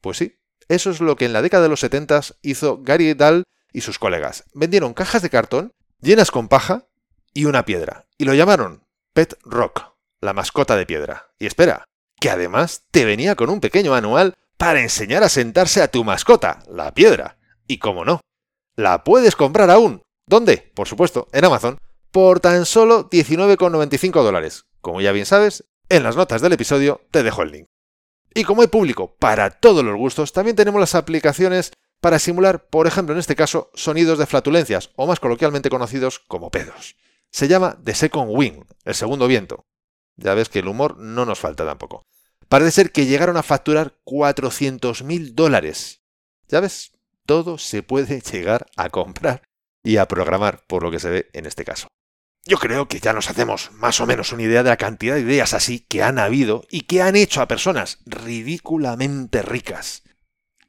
Pues 0.00 0.18
sí, 0.18 0.38
eso 0.68 0.90
es 0.90 1.00
lo 1.00 1.16
que 1.16 1.24
en 1.24 1.32
la 1.32 1.42
década 1.42 1.64
de 1.64 1.68
los 1.68 1.80
70 1.80 2.20
hizo 2.42 2.82
Gary 2.84 3.14
Dahl 3.14 3.42
y 3.72 3.80
sus 3.80 3.98
colegas. 3.98 4.44
Vendieron 4.54 4.94
cajas 4.94 5.22
de 5.22 5.30
cartón 5.30 5.72
llenas 6.00 6.30
con 6.30 6.46
paja 6.46 6.86
y 7.34 7.46
una 7.46 7.64
piedra, 7.64 8.06
y 8.16 8.26
lo 8.26 8.34
llamaron 8.34 8.86
Pet 9.12 9.36
Rock, 9.42 9.96
la 10.20 10.34
mascota 10.34 10.76
de 10.76 10.86
piedra. 10.86 11.32
Y 11.40 11.46
espera, 11.46 11.88
que 12.20 12.30
además 12.30 12.84
te 12.92 13.04
venía 13.04 13.34
con 13.34 13.50
un 13.50 13.58
pequeño 13.58 13.90
manual 13.90 14.36
para 14.62 14.80
enseñar 14.80 15.24
a 15.24 15.28
sentarse 15.28 15.82
a 15.82 15.88
tu 15.88 16.04
mascota, 16.04 16.62
la 16.70 16.94
piedra. 16.94 17.36
Y 17.66 17.78
cómo 17.78 18.04
no, 18.04 18.20
la 18.76 19.02
puedes 19.02 19.34
comprar 19.34 19.68
aún. 19.72 20.02
¿Dónde? 20.24 20.70
Por 20.76 20.86
supuesto, 20.86 21.26
en 21.32 21.44
Amazon, 21.44 21.78
por 22.12 22.38
tan 22.38 22.64
solo 22.64 23.10
19,95 23.10 24.22
dólares. 24.22 24.66
Como 24.80 25.00
ya 25.00 25.10
bien 25.10 25.26
sabes, 25.26 25.64
en 25.88 26.04
las 26.04 26.14
notas 26.14 26.42
del 26.42 26.52
episodio 26.52 27.00
te 27.10 27.24
dejo 27.24 27.42
el 27.42 27.50
link. 27.50 27.66
Y 28.36 28.44
como 28.44 28.62
hay 28.62 28.68
público 28.68 29.16
para 29.16 29.50
todos 29.50 29.82
los 29.82 29.96
gustos, 29.96 30.32
también 30.32 30.54
tenemos 30.54 30.78
las 30.78 30.94
aplicaciones 30.94 31.72
para 32.00 32.20
simular, 32.20 32.68
por 32.68 32.86
ejemplo 32.86 33.16
en 33.16 33.18
este 33.18 33.34
caso, 33.34 33.68
sonidos 33.74 34.16
de 34.16 34.26
flatulencias, 34.26 34.90
o 34.94 35.08
más 35.08 35.18
coloquialmente 35.18 35.70
conocidos 35.70 36.20
como 36.20 36.52
pedos. 36.52 36.94
Se 37.32 37.48
llama 37.48 37.78
The 37.82 37.96
Second 37.96 38.30
Wind, 38.30 38.62
el 38.84 38.94
segundo 38.94 39.26
viento. 39.26 39.64
Ya 40.14 40.34
ves 40.34 40.48
que 40.48 40.60
el 40.60 40.68
humor 40.68 40.98
no 40.98 41.26
nos 41.26 41.40
falta 41.40 41.66
tampoco. 41.66 42.04
Parece 42.52 42.72
ser 42.72 42.92
que 42.92 43.06
llegaron 43.06 43.38
a 43.38 43.42
facturar 43.42 43.96
400.000 44.04 45.32
dólares. 45.32 46.02
Ya 46.48 46.60
ves, 46.60 46.92
todo 47.24 47.56
se 47.56 47.82
puede 47.82 48.20
llegar 48.30 48.66
a 48.76 48.90
comprar 48.90 49.40
y 49.82 49.96
a 49.96 50.06
programar, 50.06 50.62
por 50.66 50.82
lo 50.82 50.90
que 50.90 51.00
se 51.00 51.08
ve 51.08 51.30
en 51.32 51.46
este 51.46 51.64
caso. 51.64 51.88
Yo 52.44 52.58
creo 52.58 52.88
que 52.88 53.00
ya 53.00 53.14
nos 53.14 53.30
hacemos 53.30 53.70
más 53.72 54.02
o 54.02 54.06
menos 54.06 54.32
una 54.32 54.42
idea 54.42 54.62
de 54.62 54.68
la 54.68 54.76
cantidad 54.76 55.14
de 55.14 55.22
ideas 55.22 55.54
así 55.54 55.78
que 55.78 56.02
han 56.02 56.18
habido 56.18 56.66
y 56.70 56.82
que 56.82 57.00
han 57.00 57.16
hecho 57.16 57.40
a 57.40 57.48
personas 57.48 58.00
ridículamente 58.04 59.40
ricas. 59.40 60.02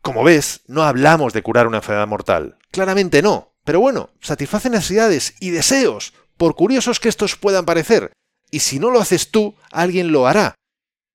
Como 0.02 0.24
ves, 0.24 0.62
no 0.68 0.84
hablamos 0.84 1.34
de 1.34 1.44
curar 1.44 1.68
una 1.68 1.80
enfermedad 1.80 2.08
mortal. 2.08 2.60
Claramente 2.72 3.22
no. 3.22 3.58
Pero 3.66 3.82
bueno, 3.82 4.12
satisface 4.22 4.70
necesidades 4.70 5.36
y 5.42 5.50
deseos, 5.50 6.14
por 6.38 6.56
curiosos 6.56 7.02
que 7.02 7.10
estos 7.10 7.36
puedan 7.36 7.66
parecer. 7.66 8.14
Y 8.52 8.62
si 8.62 8.80
no 8.80 8.90
lo 8.90 9.02
haces 9.02 9.32
tú, 9.32 9.58
alguien 9.70 10.14
lo 10.14 10.28
hará. 10.28 10.56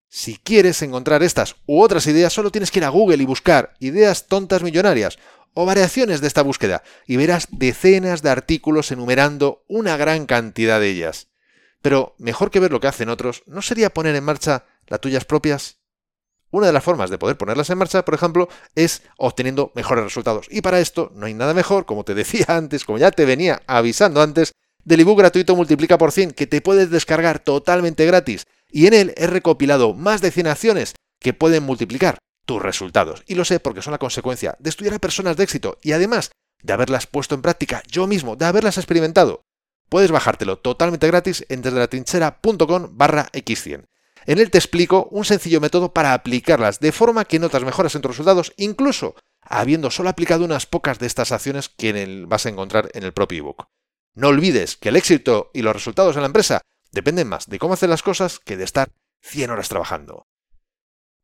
Si 0.08 0.38
quieres 0.38 0.80
encontrar 0.80 1.22
estas 1.22 1.56
u 1.66 1.82
otras 1.82 2.06
ideas, 2.06 2.32
solo 2.32 2.50
tienes 2.50 2.70
que 2.70 2.78
ir 2.78 2.84
a 2.84 2.88
Google 2.88 3.22
y 3.22 3.26
buscar 3.26 3.74
ideas 3.78 4.26
tontas 4.26 4.62
millonarias 4.62 5.18
o 5.52 5.66
variaciones 5.66 6.20
de 6.20 6.28
esta 6.28 6.42
búsqueda 6.42 6.82
y 7.06 7.16
verás 7.16 7.48
decenas 7.50 8.22
de 8.22 8.30
artículos 8.30 8.90
enumerando 8.90 9.64
una 9.68 9.96
gran 9.96 10.24
cantidad 10.24 10.80
de 10.80 10.88
ellas. 10.88 11.28
Pero 11.82 12.14
mejor 12.18 12.50
que 12.50 12.60
ver 12.60 12.72
lo 12.72 12.80
que 12.80 12.88
hacen 12.88 13.10
otros, 13.10 13.42
¿no 13.46 13.60
sería 13.60 13.90
poner 13.90 14.16
en 14.16 14.24
marcha 14.24 14.64
las 14.86 15.00
tuyas 15.00 15.26
propias? 15.26 15.76
Una 16.50 16.66
de 16.66 16.72
las 16.72 16.82
formas 16.82 17.10
de 17.10 17.18
poder 17.18 17.36
ponerlas 17.36 17.68
en 17.68 17.76
marcha, 17.76 18.04
por 18.04 18.14
ejemplo, 18.14 18.48
es 18.74 19.02
obteniendo 19.18 19.72
mejores 19.74 20.04
resultados. 20.04 20.46
Y 20.50 20.62
para 20.62 20.80
esto 20.80 21.12
no 21.14 21.26
hay 21.26 21.34
nada 21.34 21.52
mejor, 21.52 21.84
como 21.84 22.04
te 22.04 22.14
decía 22.14 22.46
antes, 22.48 22.84
como 22.84 22.96
ya 22.96 23.10
te 23.10 23.26
venía 23.26 23.60
avisando 23.66 24.22
antes, 24.22 24.52
del 24.84 25.00
ebook 25.00 25.18
gratuito 25.18 25.54
Multiplica 25.54 25.98
por 25.98 26.12
100 26.12 26.30
que 26.30 26.46
te 26.46 26.62
puedes 26.62 26.90
descargar 26.90 27.40
totalmente 27.40 28.06
gratis 28.06 28.46
y 28.70 28.86
en 28.86 28.94
él 28.94 29.14
he 29.16 29.26
recopilado 29.26 29.94
más 29.94 30.20
de 30.20 30.30
100 30.30 30.46
acciones 30.46 30.94
que 31.20 31.32
pueden 31.34 31.64
multiplicar 31.64 32.18
tus 32.46 32.62
resultados. 32.62 33.22
Y 33.26 33.34
lo 33.34 33.44
sé 33.44 33.60
porque 33.60 33.82
son 33.82 33.92
la 33.92 33.98
consecuencia 33.98 34.56
de 34.58 34.70
estudiar 34.70 34.94
a 34.94 34.98
personas 34.98 35.36
de 35.36 35.44
éxito 35.44 35.78
y 35.82 35.92
además 35.92 36.30
de 36.62 36.72
haberlas 36.72 37.06
puesto 37.06 37.34
en 37.34 37.42
práctica 37.42 37.82
yo 37.88 38.06
mismo, 38.06 38.36
de 38.36 38.46
haberlas 38.46 38.78
experimentado. 38.78 39.42
Puedes 39.88 40.10
bajártelo 40.10 40.58
totalmente 40.58 41.06
gratis 41.06 41.44
en 41.48 41.62
desdelatrinchera.com 41.62 42.90
barra 42.92 43.30
x100. 43.32 43.86
En 44.26 44.38
él 44.38 44.50
te 44.50 44.58
explico 44.58 45.08
un 45.10 45.24
sencillo 45.24 45.60
método 45.60 45.94
para 45.94 46.12
aplicarlas 46.12 46.80
de 46.80 46.92
forma 46.92 47.24
que 47.24 47.38
notas 47.38 47.64
mejoras 47.64 47.94
en 47.94 48.02
tus 48.02 48.10
resultados, 48.10 48.52
incluso 48.56 49.14
habiendo 49.40 49.90
solo 49.90 50.10
aplicado 50.10 50.44
unas 50.44 50.66
pocas 50.66 50.98
de 50.98 51.06
estas 51.06 51.32
acciones 51.32 51.68
que 51.70 52.24
vas 52.26 52.44
a 52.44 52.50
encontrar 52.50 52.90
en 52.92 53.04
el 53.04 53.14
propio 53.14 53.38
ebook. 53.38 53.66
No 54.14 54.28
olvides 54.28 54.76
que 54.76 54.90
el 54.90 54.96
éxito 54.96 55.50
y 55.54 55.62
los 55.62 55.72
resultados 55.72 56.16
en 56.16 56.22
la 56.22 56.26
empresa 56.26 56.60
dependen 56.92 57.28
más 57.28 57.46
de 57.46 57.58
cómo 57.58 57.74
hacer 57.74 57.88
las 57.88 58.02
cosas 58.02 58.38
que 58.38 58.56
de 58.56 58.64
estar 58.64 58.88
100 59.22 59.50
horas 59.50 59.68
trabajando. 59.68 60.26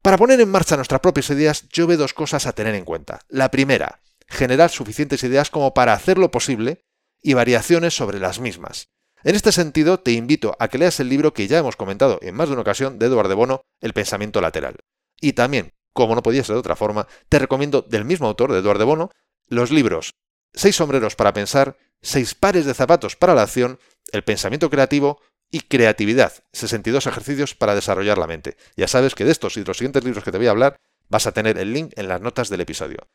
Para 0.03 0.19
poner 0.19 0.41
en 0.41 0.51
marcha 0.51 0.77
nuestras 0.77 1.01
propias 1.01 1.31
ideas, 1.31 1.69
yo 1.71 1.87
veo 1.87 1.97
dos 1.97 2.13
cosas 2.13 2.47
a 2.47 2.53
tener 2.53 2.75
en 2.75 2.85
cuenta. 2.85 3.21
La 3.29 3.51
primera, 3.51 4.03
generar 4.29 4.71
suficientes 4.71 5.25
ideas 5.25 5.51
como 5.51 5.73
para 5.73 5.95
hacerlo 5.95 6.31
posible 6.31 6.83
y 7.23 7.33
variaciones 7.33 7.97
sobre 7.97 8.19
las 8.19 8.39
mismas. 8.39 8.89
En 9.23 9.35
este 9.35 9.53
sentido, 9.53 10.01
te 10.01 10.13
invito 10.13 10.55
a 10.59 10.69
que 10.69 10.77
leas 10.77 11.01
el 11.01 11.09
libro 11.09 11.33
que 11.33 11.49
ya 11.49 11.59
hemos 11.59 11.77
comentado 11.77 12.19
en 12.21 12.35
más 12.35 12.49
de 12.49 12.53
una 12.53 12.61
ocasión 12.61 12.99
de 12.99 13.07
Eduardo 13.07 13.31
de 13.31 13.35
Bono, 13.35 13.63
El 13.81 13.95
pensamiento 13.95 14.43
lateral. 14.43 14.77
Y 15.19 15.33
también, 15.33 15.71
como 15.95 16.15
no 16.15 16.23
podía 16.23 16.45
ser 16.45 16.55
de 16.55 16.61
otra 16.61 16.77
forma, 16.77 17.09
te 17.31 17.39
recomiendo 17.39 17.81
del 17.81 18.05
mismo 18.05 18.27
autor, 18.27 18.53
de 18.53 18.59
Eduardo 18.59 18.81
de 18.81 18.85
Bono, 18.85 19.11
los 19.49 19.71
libros 19.71 20.11
Seis 20.53 20.77
sombreros 20.77 21.17
para 21.17 21.33
pensar, 21.33 21.79
Seis 22.03 22.35
pares 22.35 22.67
de 22.67 22.75
zapatos 22.75 23.17
para 23.17 23.35
la 23.35 23.43
acción, 23.43 23.79
El 24.13 24.23
pensamiento 24.23 24.69
creativo 24.69 25.23
y 25.55 25.61
creatividad, 25.61 26.33
62 26.53 27.07
ejercicios 27.07 27.55
para 27.55 27.77
desarrollar 27.77 28.19
la 28.19 28.27
mente. 28.27 28.57
Ya 28.77 28.89
sabes 28.89 29.15
que 29.15 29.25
de 29.25 29.31
estos 29.31 29.57
y 29.57 29.61
de 29.61 29.67
los 29.67 29.77
siguientes 29.77 30.03
libros 30.03 30.25
que 30.25 30.33
te 30.33 30.39
voy 30.39 30.49
a 30.49 30.51
hablar 30.51 30.81
vas 31.09 31.29
a 31.29 31.33
tener 31.33 31.59
el 31.59 31.73
link 31.73 31.93
en 31.95 32.09
las 32.09 32.21
notas 32.21 32.49
del 32.49 32.63
episodio. 32.63 33.07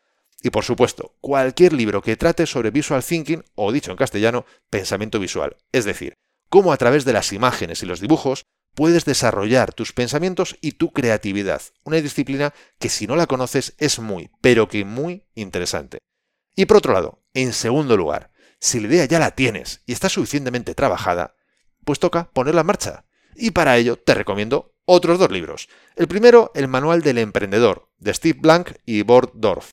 Y 0.42 0.50
por 0.50 0.64
supuesto, 0.64 1.18
cualquier 1.20 1.74
libro 1.74 2.02
que 2.02 2.16
trate 2.16 2.46
sobre 2.46 2.72
visual 2.72 3.04
thinking 3.04 3.44
o 3.56 3.74
dicho 3.74 3.92
en 3.92 3.98
castellano, 3.98 4.46
pensamiento 4.70 5.20
visual, 5.20 5.58
es 5.74 5.84
decir, 5.84 6.14
cómo 6.48 6.72
a 6.72 6.78
través 6.78 7.04
de 7.04 7.12
las 7.12 7.34
imágenes 7.34 7.84
y 7.84 7.86
los 7.86 8.00
dibujos 8.00 8.46
puedes 8.74 9.04
desarrollar 9.04 9.74
tus 9.74 9.92
pensamientos 9.92 10.56
y 10.62 10.72
tu 10.72 10.94
creatividad, 10.94 11.62
una 11.84 11.98
disciplina 11.98 12.54
que 12.78 12.88
si 12.88 13.06
no 13.06 13.18
la 13.18 13.28
conoces 13.28 13.76
es 13.80 14.00
muy, 14.00 14.32
pero 14.40 14.70
que 14.70 14.86
muy 14.86 15.26
interesante. 15.36 15.98
Y 16.56 16.68
por 16.68 16.78
otro 16.78 16.94
lado, 16.94 17.22
en 17.34 17.52
segundo 17.52 17.98
lugar, 17.98 18.32
si 18.62 18.80
la 18.80 18.88
idea 18.88 19.06
ya 19.06 19.20
la 19.20 19.32
tienes 19.32 19.82
y 19.86 19.92
está 19.92 20.08
suficientemente 20.08 20.74
trabajada, 20.74 21.36
pues 21.90 21.98
toca 21.98 22.30
ponerla 22.34 22.62
en 22.62 22.68
marcha. 22.68 23.06
Y 23.36 23.50
para 23.50 23.76
ello 23.76 23.96
te 23.96 24.14
recomiendo 24.14 24.76
otros 24.86 25.18
dos 25.18 25.32
libros. 25.32 25.70
El 25.96 26.08
primero, 26.08 26.52
El 26.54 26.68
Manual 26.68 27.02
del 27.02 27.18
Emprendedor, 27.18 27.90
de 27.98 28.14
Steve 28.14 28.38
Blank 28.40 28.74
y 28.86 29.02
Bord 29.02 29.32
Dorf. 29.34 29.72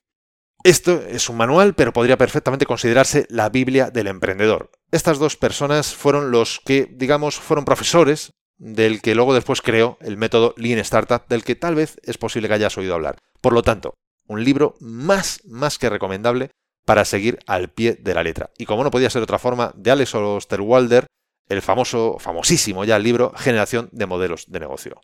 Esto 0.65 1.03
es 1.07 1.29
un 1.29 1.37
manual, 1.37 1.75
pero 1.75 1.93
podría 1.93 2.17
perfectamente 2.17 2.65
considerarse 2.65 3.27
la 3.29 3.51
Biblia 3.51 3.91
del 3.91 4.07
emprendedor. 4.07 4.71
Estas 4.91 5.19
dos 5.19 5.37
personas 5.37 5.95
fueron 5.95 6.31
los 6.31 6.63
que, 6.65 6.89
digamos, 6.91 7.37
fueron 7.37 7.67
profesores 7.67 8.31
del 8.57 9.03
que 9.03 9.15
luego 9.15 9.35
después 9.35 9.61
creó 9.61 9.99
el 10.01 10.17
método 10.17 10.55
Lean 10.57 10.79
Startup, 10.79 11.29
del 11.29 11.45
que 11.45 11.55
tal 11.55 11.75
vez 11.75 12.01
es 12.03 12.17
posible 12.17 12.49
que 12.49 12.55
hayas 12.55 12.79
oído 12.79 12.95
hablar. 12.95 13.19
Por 13.43 13.53
lo 13.53 13.63
tanto, 13.63 13.93
un 14.27 14.43
libro 14.43 14.75
más, 14.81 15.43
más 15.45 15.77
que 15.77 15.91
recomendable 15.91 16.49
para 16.87 17.05
seguir 17.05 17.41
al 17.47 17.69
pie 17.69 17.99
de 18.01 18.15
la 18.15 18.23
letra. 18.23 18.49
Y 18.57 18.65
como 18.65 18.85
no 18.85 18.91
podía 18.91 19.11
ser 19.11 19.23
otra 19.23 19.39
forma, 19.39 19.75
de 19.77 19.91
Alex 19.91 20.15
Osterwalder, 20.15 21.07
el 21.49 21.63
famoso, 21.63 22.19
famosísimo 22.19 22.85
ya 22.85 22.99
libro 22.99 23.33
Generación 23.37 23.89
de 23.93 24.07
Modelos 24.07 24.47
de 24.49 24.61
Negocio. 24.61 25.01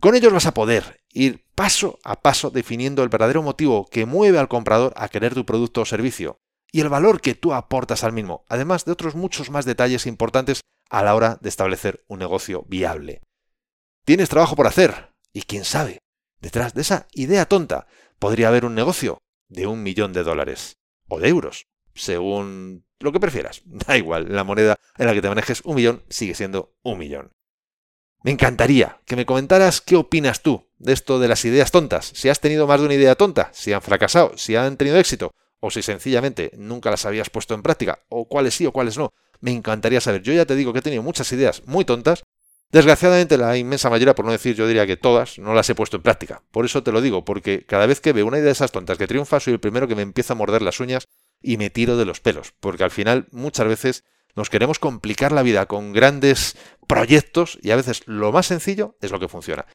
Con 0.00 0.14
ellos 0.14 0.32
vas 0.32 0.46
a 0.46 0.54
poder 0.54 1.00
ir 1.12 1.44
paso 1.54 1.98
a 2.04 2.20
paso 2.20 2.50
definiendo 2.50 3.02
el 3.02 3.08
verdadero 3.08 3.42
motivo 3.42 3.86
que 3.86 4.06
mueve 4.06 4.38
al 4.38 4.48
comprador 4.48 4.92
a 4.96 5.08
querer 5.08 5.34
tu 5.34 5.46
producto 5.46 5.82
o 5.82 5.84
servicio 5.84 6.38
y 6.72 6.80
el 6.80 6.88
valor 6.88 7.20
que 7.20 7.34
tú 7.34 7.54
aportas 7.54 8.02
al 8.02 8.12
mismo, 8.12 8.44
además 8.48 8.84
de 8.84 8.92
otros 8.92 9.14
muchos 9.14 9.50
más 9.50 9.64
detalles 9.64 10.06
importantes 10.06 10.60
a 10.90 11.02
la 11.02 11.14
hora 11.14 11.38
de 11.40 11.48
establecer 11.48 12.04
un 12.08 12.18
negocio 12.18 12.64
viable. 12.68 13.22
Tienes 14.04 14.28
trabajo 14.28 14.56
por 14.56 14.66
hacer 14.66 15.12
y 15.32 15.42
quién 15.42 15.64
sabe, 15.64 15.98
detrás 16.40 16.74
de 16.74 16.82
esa 16.82 17.06
idea 17.12 17.46
tonta 17.46 17.86
podría 18.18 18.48
haber 18.48 18.64
un 18.64 18.74
negocio 18.74 19.18
de 19.48 19.66
un 19.66 19.82
millón 19.82 20.12
de 20.12 20.24
dólares 20.24 20.74
o 21.08 21.20
de 21.20 21.28
euros, 21.28 21.66
según 21.94 22.84
lo 23.00 23.12
que 23.12 23.20
prefieras. 23.20 23.62
Da 23.86 23.96
igual, 23.96 24.26
la 24.30 24.44
moneda 24.44 24.76
en 24.98 25.06
la 25.06 25.14
que 25.14 25.22
te 25.22 25.28
manejes 25.28 25.62
un 25.64 25.76
millón 25.76 26.02
sigue 26.08 26.34
siendo 26.34 26.74
un 26.82 26.98
millón. 26.98 27.32
Me 28.22 28.30
encantaría 28.30 29.00
que 29.04 29.16
me 29.16 29.26
comentaras 29.26 29.82
qué 29.82 29.96
opinas 29.96 30.42
tú 30.42 30.66
de 30.78 30.94
esto 30.94 31.18
de 31.18 31.28
las 31.28 31.44
ideas 31.44 31.70
tontas, 31.70 32.10
si 32.14 32.28
has 32.28 32.40
tenido 32.40 32.66
más 32.66 32.80
de 32.80 32.86
una 32.86 32.94
idea 32.94 33.14
tonta, 33.14 33.50
si 33.52 33.72
han 33.72 33.82
fracasado, 33.82 34.32
si 34.36 34.56
han 34.56 34.76
tenido 34.76 34.98
éxito, 34.98 35.34
o 35.60 35.70
si 35.70 35.82
sencillamente 35.82 36.50
nunca 36.56 36.90
las 36.90 37.06
habías 37.06 37.30
puesto 37.30 37.54
en 37.54 37.62
práctica, 37.62 38.00
o 38.08 38.26
cuáles 38.26 38.54
sí 38.54 38.66
o 38.66 38.72
cuáles 38.72 38.98
no. 38.98 39.12
Me 39.40 39.50
encantaría 39.50 40.00
saber. 40.00 40.22
Yo 40.22 40.32
ya 40.32 40.46
te 40.46 40.56
digo 40.56 40.72
que 40.72 40.78
he 40.78 40.82
tenido 40.82 41.02
muchas 41.02 41.30
ideas 41.32 41.62
muy 41.66 41.84
tontas. 41.84 42.22
Desgraciadamente 42.70 43.38
la 43.38 43.56
inmensa 43.56 43.88
mayoría, 43.90 44.14
por 44.14 44.24
no 44.24 44.32
decir 44.32 44.54
yo 44.56 44.66
diría 44.66 44.86
que 44.86 44.96
todas, 44.96 45.38
no 45.38 45.54
las 45.54 45.68
he 45.70 45.74
puesto 45.74 45.96
en 45.96 46.02
práctica. 46.02 46.42
Por 46.50 46.64
eso 46.64 46.82
te 46.82 46.92
lo 46.92 47.00
digo, 47.00 47.24
porque 47.24 47.64
cada 47.66 47.86
vez 47.86 48.00
que 48.00 48.12
veo 48.12 48.26
una 48.26 48.38
idea 48.38 48.46
de 48.46 48.52
esas 48.52 48.72
tontas 48.72 48.98
que 48.98 49.06
triunfa, 49.06 49.40
soy 49.40 49.54
el 49.54 49.60
primero 49.60 49.88
que 49.88 49.94
me 49.94 50.02
empieza 50.02 50.32
a 50.32 50.36
morder 50.36 50.62
las 50.62 50.80
uñas 50.80 51.08
y 51.44 51.58
me 51.58 51.70
tiro 51.70 51.96
de 51.96 52.06
los 52.06 52.20
pelos. 52.20 52.54
Porque 52.58 52.84
al 52.84 52.90
final 52.90 53.28
muchas 53.30 53.68
veces 53.68 54.04
nos 54.34 54.50
queremos 54.50 54.78
complicar 54.78 55.30
la 55.30 55.42
vida 55.42 55.66
con 55.66 55.92
grandes 55.92 56.56
proyectos 56.88 57.58
y 57.62 57.70
a 57.70 57.76
veces 57.76 58.02
lo 58.06 58.32
más 58.32 58.46
sencillo 58.46 58.96
es 59.00 59.12
lo 59.12 59.20
que 59.20 59.28
funciona. 59.28 59.66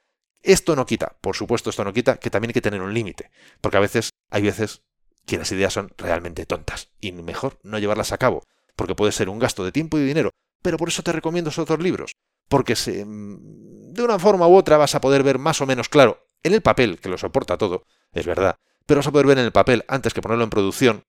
Esto 0.42 0.76
no 0.76 0.86
quita, 0.86 1.16
por 1.22 1.36
supuesto, 1.36 1.70
esto 1.70 1.84
no 1.84 1.94
quita 1.94 2.18
que 2.18 2.30
también 2.30 2.50
hay 2.50 2.54
que 2.54 2.62
tener 2.62 2.82
un 2.82 2.94
límite, 2.94 3.30
porque 3.62 3.78
a 3.78 3.82
veces 3.82 4.10
hay 4.30 4.42
veces 4.42 4.82
que 5.26 5.38
las 5.38 5.52
ideas 5.52 5.74
son 5.74 5.94
realmente 5.98 6.46
tontas 6.46 6.90
y 7.00 7.12
mejor 7.12 7.60
no 7.64 7.78
llevarlas 7.78 8.14
a 8.14 8.18
cabo, 8.18 8.44
porque 8.76 8.96
puede 8.96 9.12
ser 9.12 9.30
un 9.30 9.38
gasto 9.38 9.66
de 9.66 9.72
tiempo 9.72 9.98
y 9.98 10.06
dinero, 10.06 10.32
pero 10.62 10.78
por 10.78 10.88
eso 10.88 11.04
te 11.04 11.12
recomiendo 11.12 11.50
esos 11.50 11.64
otros 11.64 11.82
libros, 11.82 12.14
porque 12.48 12.78
se, 12.78 13.06
mm, 13.06 13.94
de 13.94 14.04
una 14.04 14.18
forma 14.18 14.48
u 14.48 14.56
otra 14.56 14.78
vas 14.78 14.96
a 14.96 15.02
poder 15.02 15.24
ver 15.24 15.40
más 15.40 15.60
o 15.60 15.66
menos 15.66 15.90
claro 15.90 16.26
en 16.42 16.54
el 16.54 16.62
papel, 16.62 17.00
que 17.00 17.10
lo 17.10 17.18
soporta 17.18 17.58
todo, 17.58 17.84
es 18.14 18.26
verdad, 18.26 18.56
pero 18.86 19.00
vas 19.00 19.08
a 19.08 19.12
poder 19.12 19.28
ver 19.28 19.40
en 19.40 19.46
el 19.46 19.52
papel 19.52 19.84
antes 19.90 20.14
que 20.14 20.22
ponerlo 20.22 20.46
en 20.46 20.50
producción 20.50 21.04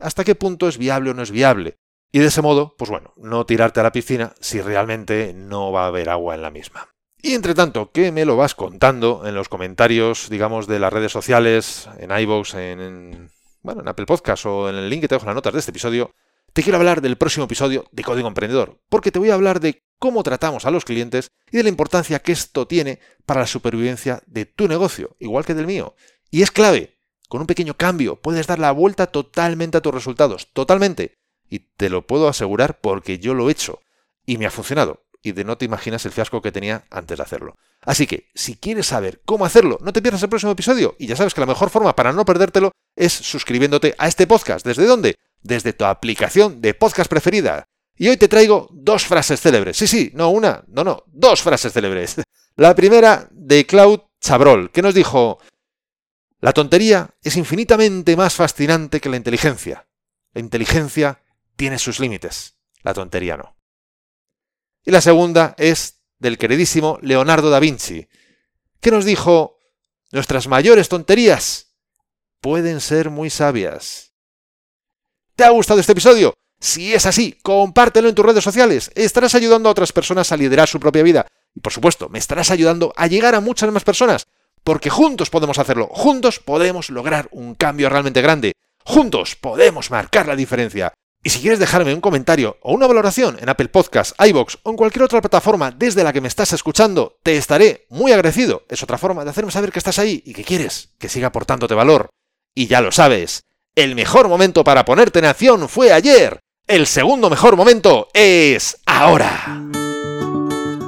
hasta 0.00 0.24
qué 0.24 0.34
punto 0.34 0.68
es 0.68 0.78
viable 0.78 1.10
o 1.10 1.14
no 1.14 1.22
es 1.22 1.30
viable, 1.30 1.78
y 2.12 2.18
de 2.18 2.26
ese 2.26 2.42
modo, 2.42 2.74
pues 2.76 2.90
bueno, 2.90 3.12
no 3.16 3.46
tirarte 3.46 3.80
a 3.80 3.84
la 3.84 3.92
piscina 3.92 4.34
si 4.40 4.60
realmente 4.60 5.32
no 5.32 5.70
va 5.70 5.84
a 5.84 5.88
haber 5.88 6.08
agua 6.08 6.34
en 6.34 6.42
la 6.42 6.50
misma. 6.50 6.88
Y 7.22 7.34
entre 7.34 7.54
tanto, 7.54 7.92
que 7.92 8.12
me 8.12 8.24
lo 8.24 8.36
vas 8.36 8.54
contando 8.54 9.26
en 9.26 9.34
los 9.34 9.48
comentarios, 9.48 10.28
digamos, 10.30 10.66
de 10.66 10.78
las 10.78 10.92
redes 10.92 11.12
sociales, 11.12 11.88
en 11.98 12.10
iVoox, 12.10 12.54
en, 12.54 13.30
bueno, 13.62 13.82
en 13.82 13.88
Apple 13.88 14.06
Podcast 14.06 14.46
o 14.46 14.68
en 14.68 14.76
el 14.76 14.88
link 14.88 15.02
que 15.02 15.08
te 15.08 15.14
dejo 15.14 15.24
en 15.24 15.28
las 15.28 15.34
notas 15.36 15.52
de 15.52 15.58
este 15.58 15.70
episodio, 15.70 16.12
te 16.52 16.62
quiero 16.62 16.78
hablar 16.78 17.00
del 17.00 17.16
próximo 17.16 17.44
episodio 17.44 17.84
de 17.92 18.02
Código 18.02 18.26
Emprendedor, 18.26 18.80
porque 18.88 19.12
te 19.12 19.18
voy 19.18 19.30
a 19.30 19.34
hablar 19.34 19.60
de 19.60 19.84
cómo 19.98 20.22
tratamos 20.22 20.64
a 20.64 20.70
los 20.70 20.84
clientes 20.84 21.30
y 21.52 21.58
de 21.58 21.62
la 21.62 21.68
importancia 21.68 22.18
que 22.20 22.32
esto 22.32 22.66
tiene 22.66 22.98
para 23.24 23.40
la 23.40 23.46
supervivencia 23.46 24.22
de 24.26 24.46
tu 24.46 24.66
negocio, 24.66 25.14
igual 25.20 25.44
que 25.44 25.54
del 25.54 25.66
mío. 25.66 25.94
Y 26.30 26.42
es 26.42 26.50
clave, 26.50 26.98
con 27.30 27.40
un 27.40 27.46
pequeño 27.46 27.74
cambio 27.74 28.16
puedes 28.16 28.48
dar 28.48 28.58
la 28.58 28.72
vuelta 28.72 29.06
totalmente 29.06 29.78
a 29.78 29.80
tus 29.80 29.94
resultados, 29.94 30.48
totalmente. 30.52 31.14
Y 31.48 31.60
te 31.60 31.88
lo 31.88 32.04
puedo 32.04 32.26
asegurar 32.26 32.80
porque 32.80 33.20
yo 33.20 33.34
lo 33.34 33.48
he 33.48 33.52
hecho 33.52 33.80
y 34.26 34.36
me 34.36 34.46
ha 34.46 34.50
funcionado. 34.50 35.04
Y 35.22 35.30
de 35.32 35.44
no 35.44 35.56
te 35.56 35.64
imaginas 35.64 36.04
el 36.04 36.12
fiasco 36.12 36.42
que 36.42 36.50
tenía 36.50 36.86
antes 36.90 37.18
de 37.18 37.22
hacerlo. 37.22 37.54
Así 37.82 38.08
que, 38.08 38.28
si 38.34 38.56
quieres 38.56 38.86
saber 38.86 39.20
cómo 39.24 39.44
hacerlo, 39.44 39.78
no 39.80 39.92
te 39.92 40.02
pierdas 40.02 40.22
el 40.24 40.28
próximo 40.28 40.52
episodio. 40.52 40.96
Y 40.98 41.06
ya 41.06 41.14
sabes 41.14 41.32
que 41.32 41.40
la 41.40 41.46
mejor 41.46 41.70
forma 41.70 41.94
para 41.94 42.12
no 42.12 42.24
perdértelo 42.24 42.72
es 42.96 43.12
suscribiéndote 43.12 43.94
a 43.96 44.08
este 44.08 44.26
podcast. 44.26 44.66
¿Desde 44.66 44.86
dónde? 44.86 45.14
Desde 45.40 45.72
tu 45.72 45.84
aplicación 45.84 46.60
de 46.60 46.74
podcast 46.74 47.08
preferida. 47.08 47.64
Y 47.96 48.08
hoy 48.08 48.16
te 48.16 48.26
traigo 48.26 48.68
dos 48.72 49.06
frases 49.06 49.40
célebres. 49.40 49.76
Sí, 49.76 49.86
sí, 49.86 50.10
no 50.14 50.30
una, 50.30 50.64
no, 50.66 50.82
no, 50.82 51.04
dos 51.06 51.42
frases 51.42 51.72
célebres. 51.72 52.16
La 52.56 52.74
primera 52.74 53.28
de 53.30 53.66
Claude 53.66 54.02
Chabrol, 54.20 54.72
que 54.72 54.82
nos 54.82 54.94
dijo, 54.94 55.38
la 56.40 56.52
tontería 56.52 57.10
es 57.22 57.36
infinitamente 57.36 58.16
más 58.16 58.34
fascinante 58.34 59.00
que 59.00 59.08
la 59.08 59.16
inteligencia. 59.16 59.86
La 60.32 60.40
inteligencia 60.40 61.22
tiene 61.56 61.78
sus 61.78 62.00
límites, 62.00 62.56
la 62.82 62.94
tontería 62.94 63.36
no. 63.36 63.56
Y 64.84 64.90
la 64.90 65.00
segunda 65.00 65.54
es 65.58 66.00
del 66.18 66.38
queridísimo 66.38 66.98
Leonardo 67.02 67.50
da 67.50 67.60
Vinci, 67.60 68.08
que 68.80 68.90
nos 68.90 69.04
dijo, 69.04 69.58
nuestras 70.12 70.48
mayores 70.48 70.88
tonterías 70.88 71.74
pueden 72.40 72.80
ser 72.80 73.10
muy 73.10 73.28
sabias. 73.28 74.14
¿Te 75.36 75.44
ha 75.44 75.50
gustado 75.50 75.80
este 75.80 75.92
episodio? 75.92 76.34
Si 76.58 76.94
es 76.94 77.06
así, 77.06 77.38
compártelo 77.42 78.08
en 78.08 78.14
tus 78.14 78.24
redes 78.24 78.44
sociales. 78.44 78.90
Estarás 78.94 79.34
ayudando 79.34 79.68
a 79.68 79.72
otras 79.72 79.92
personas 79.92 80.32
a 80.32 80.36
liderar 80.36 80.68
su 80.68 80.80
propia 80.80 81.02
vida. 81.02 81.26
Y 81.54 81.60
por 81.60 81.72
supuesto, 81.72 82.08
me 82.08 82.18
estarás 82.18 82.50
ayudando 82.50 82.92
a 82.96 83.06
llegar 83.06 83.34
a 83.34 83.40
muchas 83.40 83.70
más 83.72 83.84
personas. 83.84 84.26
Porque 84.64 84.90
juntos 84.90 85.30
podemos 85.30 85.58
hacerlo. 85.58 85.88
Juntos 85.90 86.38
podemos 86.38 86.90
lograr 86.90 87.28
un 87.32 87.54
cambio 87.54 87.88
realmente 87.88 88.22
grande. 88.22 88.52
Juntos 88.84 89.36
podemos 89.36 89.90
marcar 89.90 90.26
la 90.26 90.36
diferencia. 90.36 90.92
Y 91.22 91.30
si 91.30 91.40
quieres 91.40 91.58
dejarme 91.58 91.92
un 91.92 92.00
comentario 92.00 92.56
o 92.62 92.72
una 92.72 92.86
valoración 92.86 93.36
en 93.40 93.48
Apple 93.50 93.68
Podcasts, 93.68 94.14
iBox 94.18 94.58
o 94.62 94.70
en 94.70 94.76
cualquier 94.76 95.02
otra 95.02 95.20
plataforma 95.20 95.70
desde 95.70 96.02
la 96.02 96.14
que 96.14 96.22
me 96.22 96.28
estás 96.28 96.54
escuchando, 96.54 97.18
te 97.22 97.36
estaré 97.36 97.86
muy 97.90 98.12
agradecido. 98.12 98.64
Es 98.70 98.82
otra 98.82 98.96
forma 98.96 99.22
de 99.22 99.30
hacerme 99.30 99.52
saber 99.52 99.70
que 99.70 99.78
estás 99.78 99.98
ahí 99.98 100.22
y 100.24 100.32
que 100.32 100.44
quieres 100.44 100.94
que 100.98 101.10
siga 101.10 101.28
aportándote 101.28 101.74
valor. 101.74 102.08
Y 102.54 102.68
ya 102.68 102.80
lo 102.80 102.90
sabes, 102.90 103.42
el 103.74 103.94
mejor 103.94 104.28
momento 104.28 104.64
para 104.64 104.84
ponerte 104.84 105.18
en 105.18 105.26
acción 105.26 105.68
fue 105.68 105.92
ayer. 105.92 106.40
El 106.66 106.86
segundo 106.86 107.28
mejor 107.28 107.56
momento 107.56 108.08
es 108.14 108.78
ahora. 108.86 109.79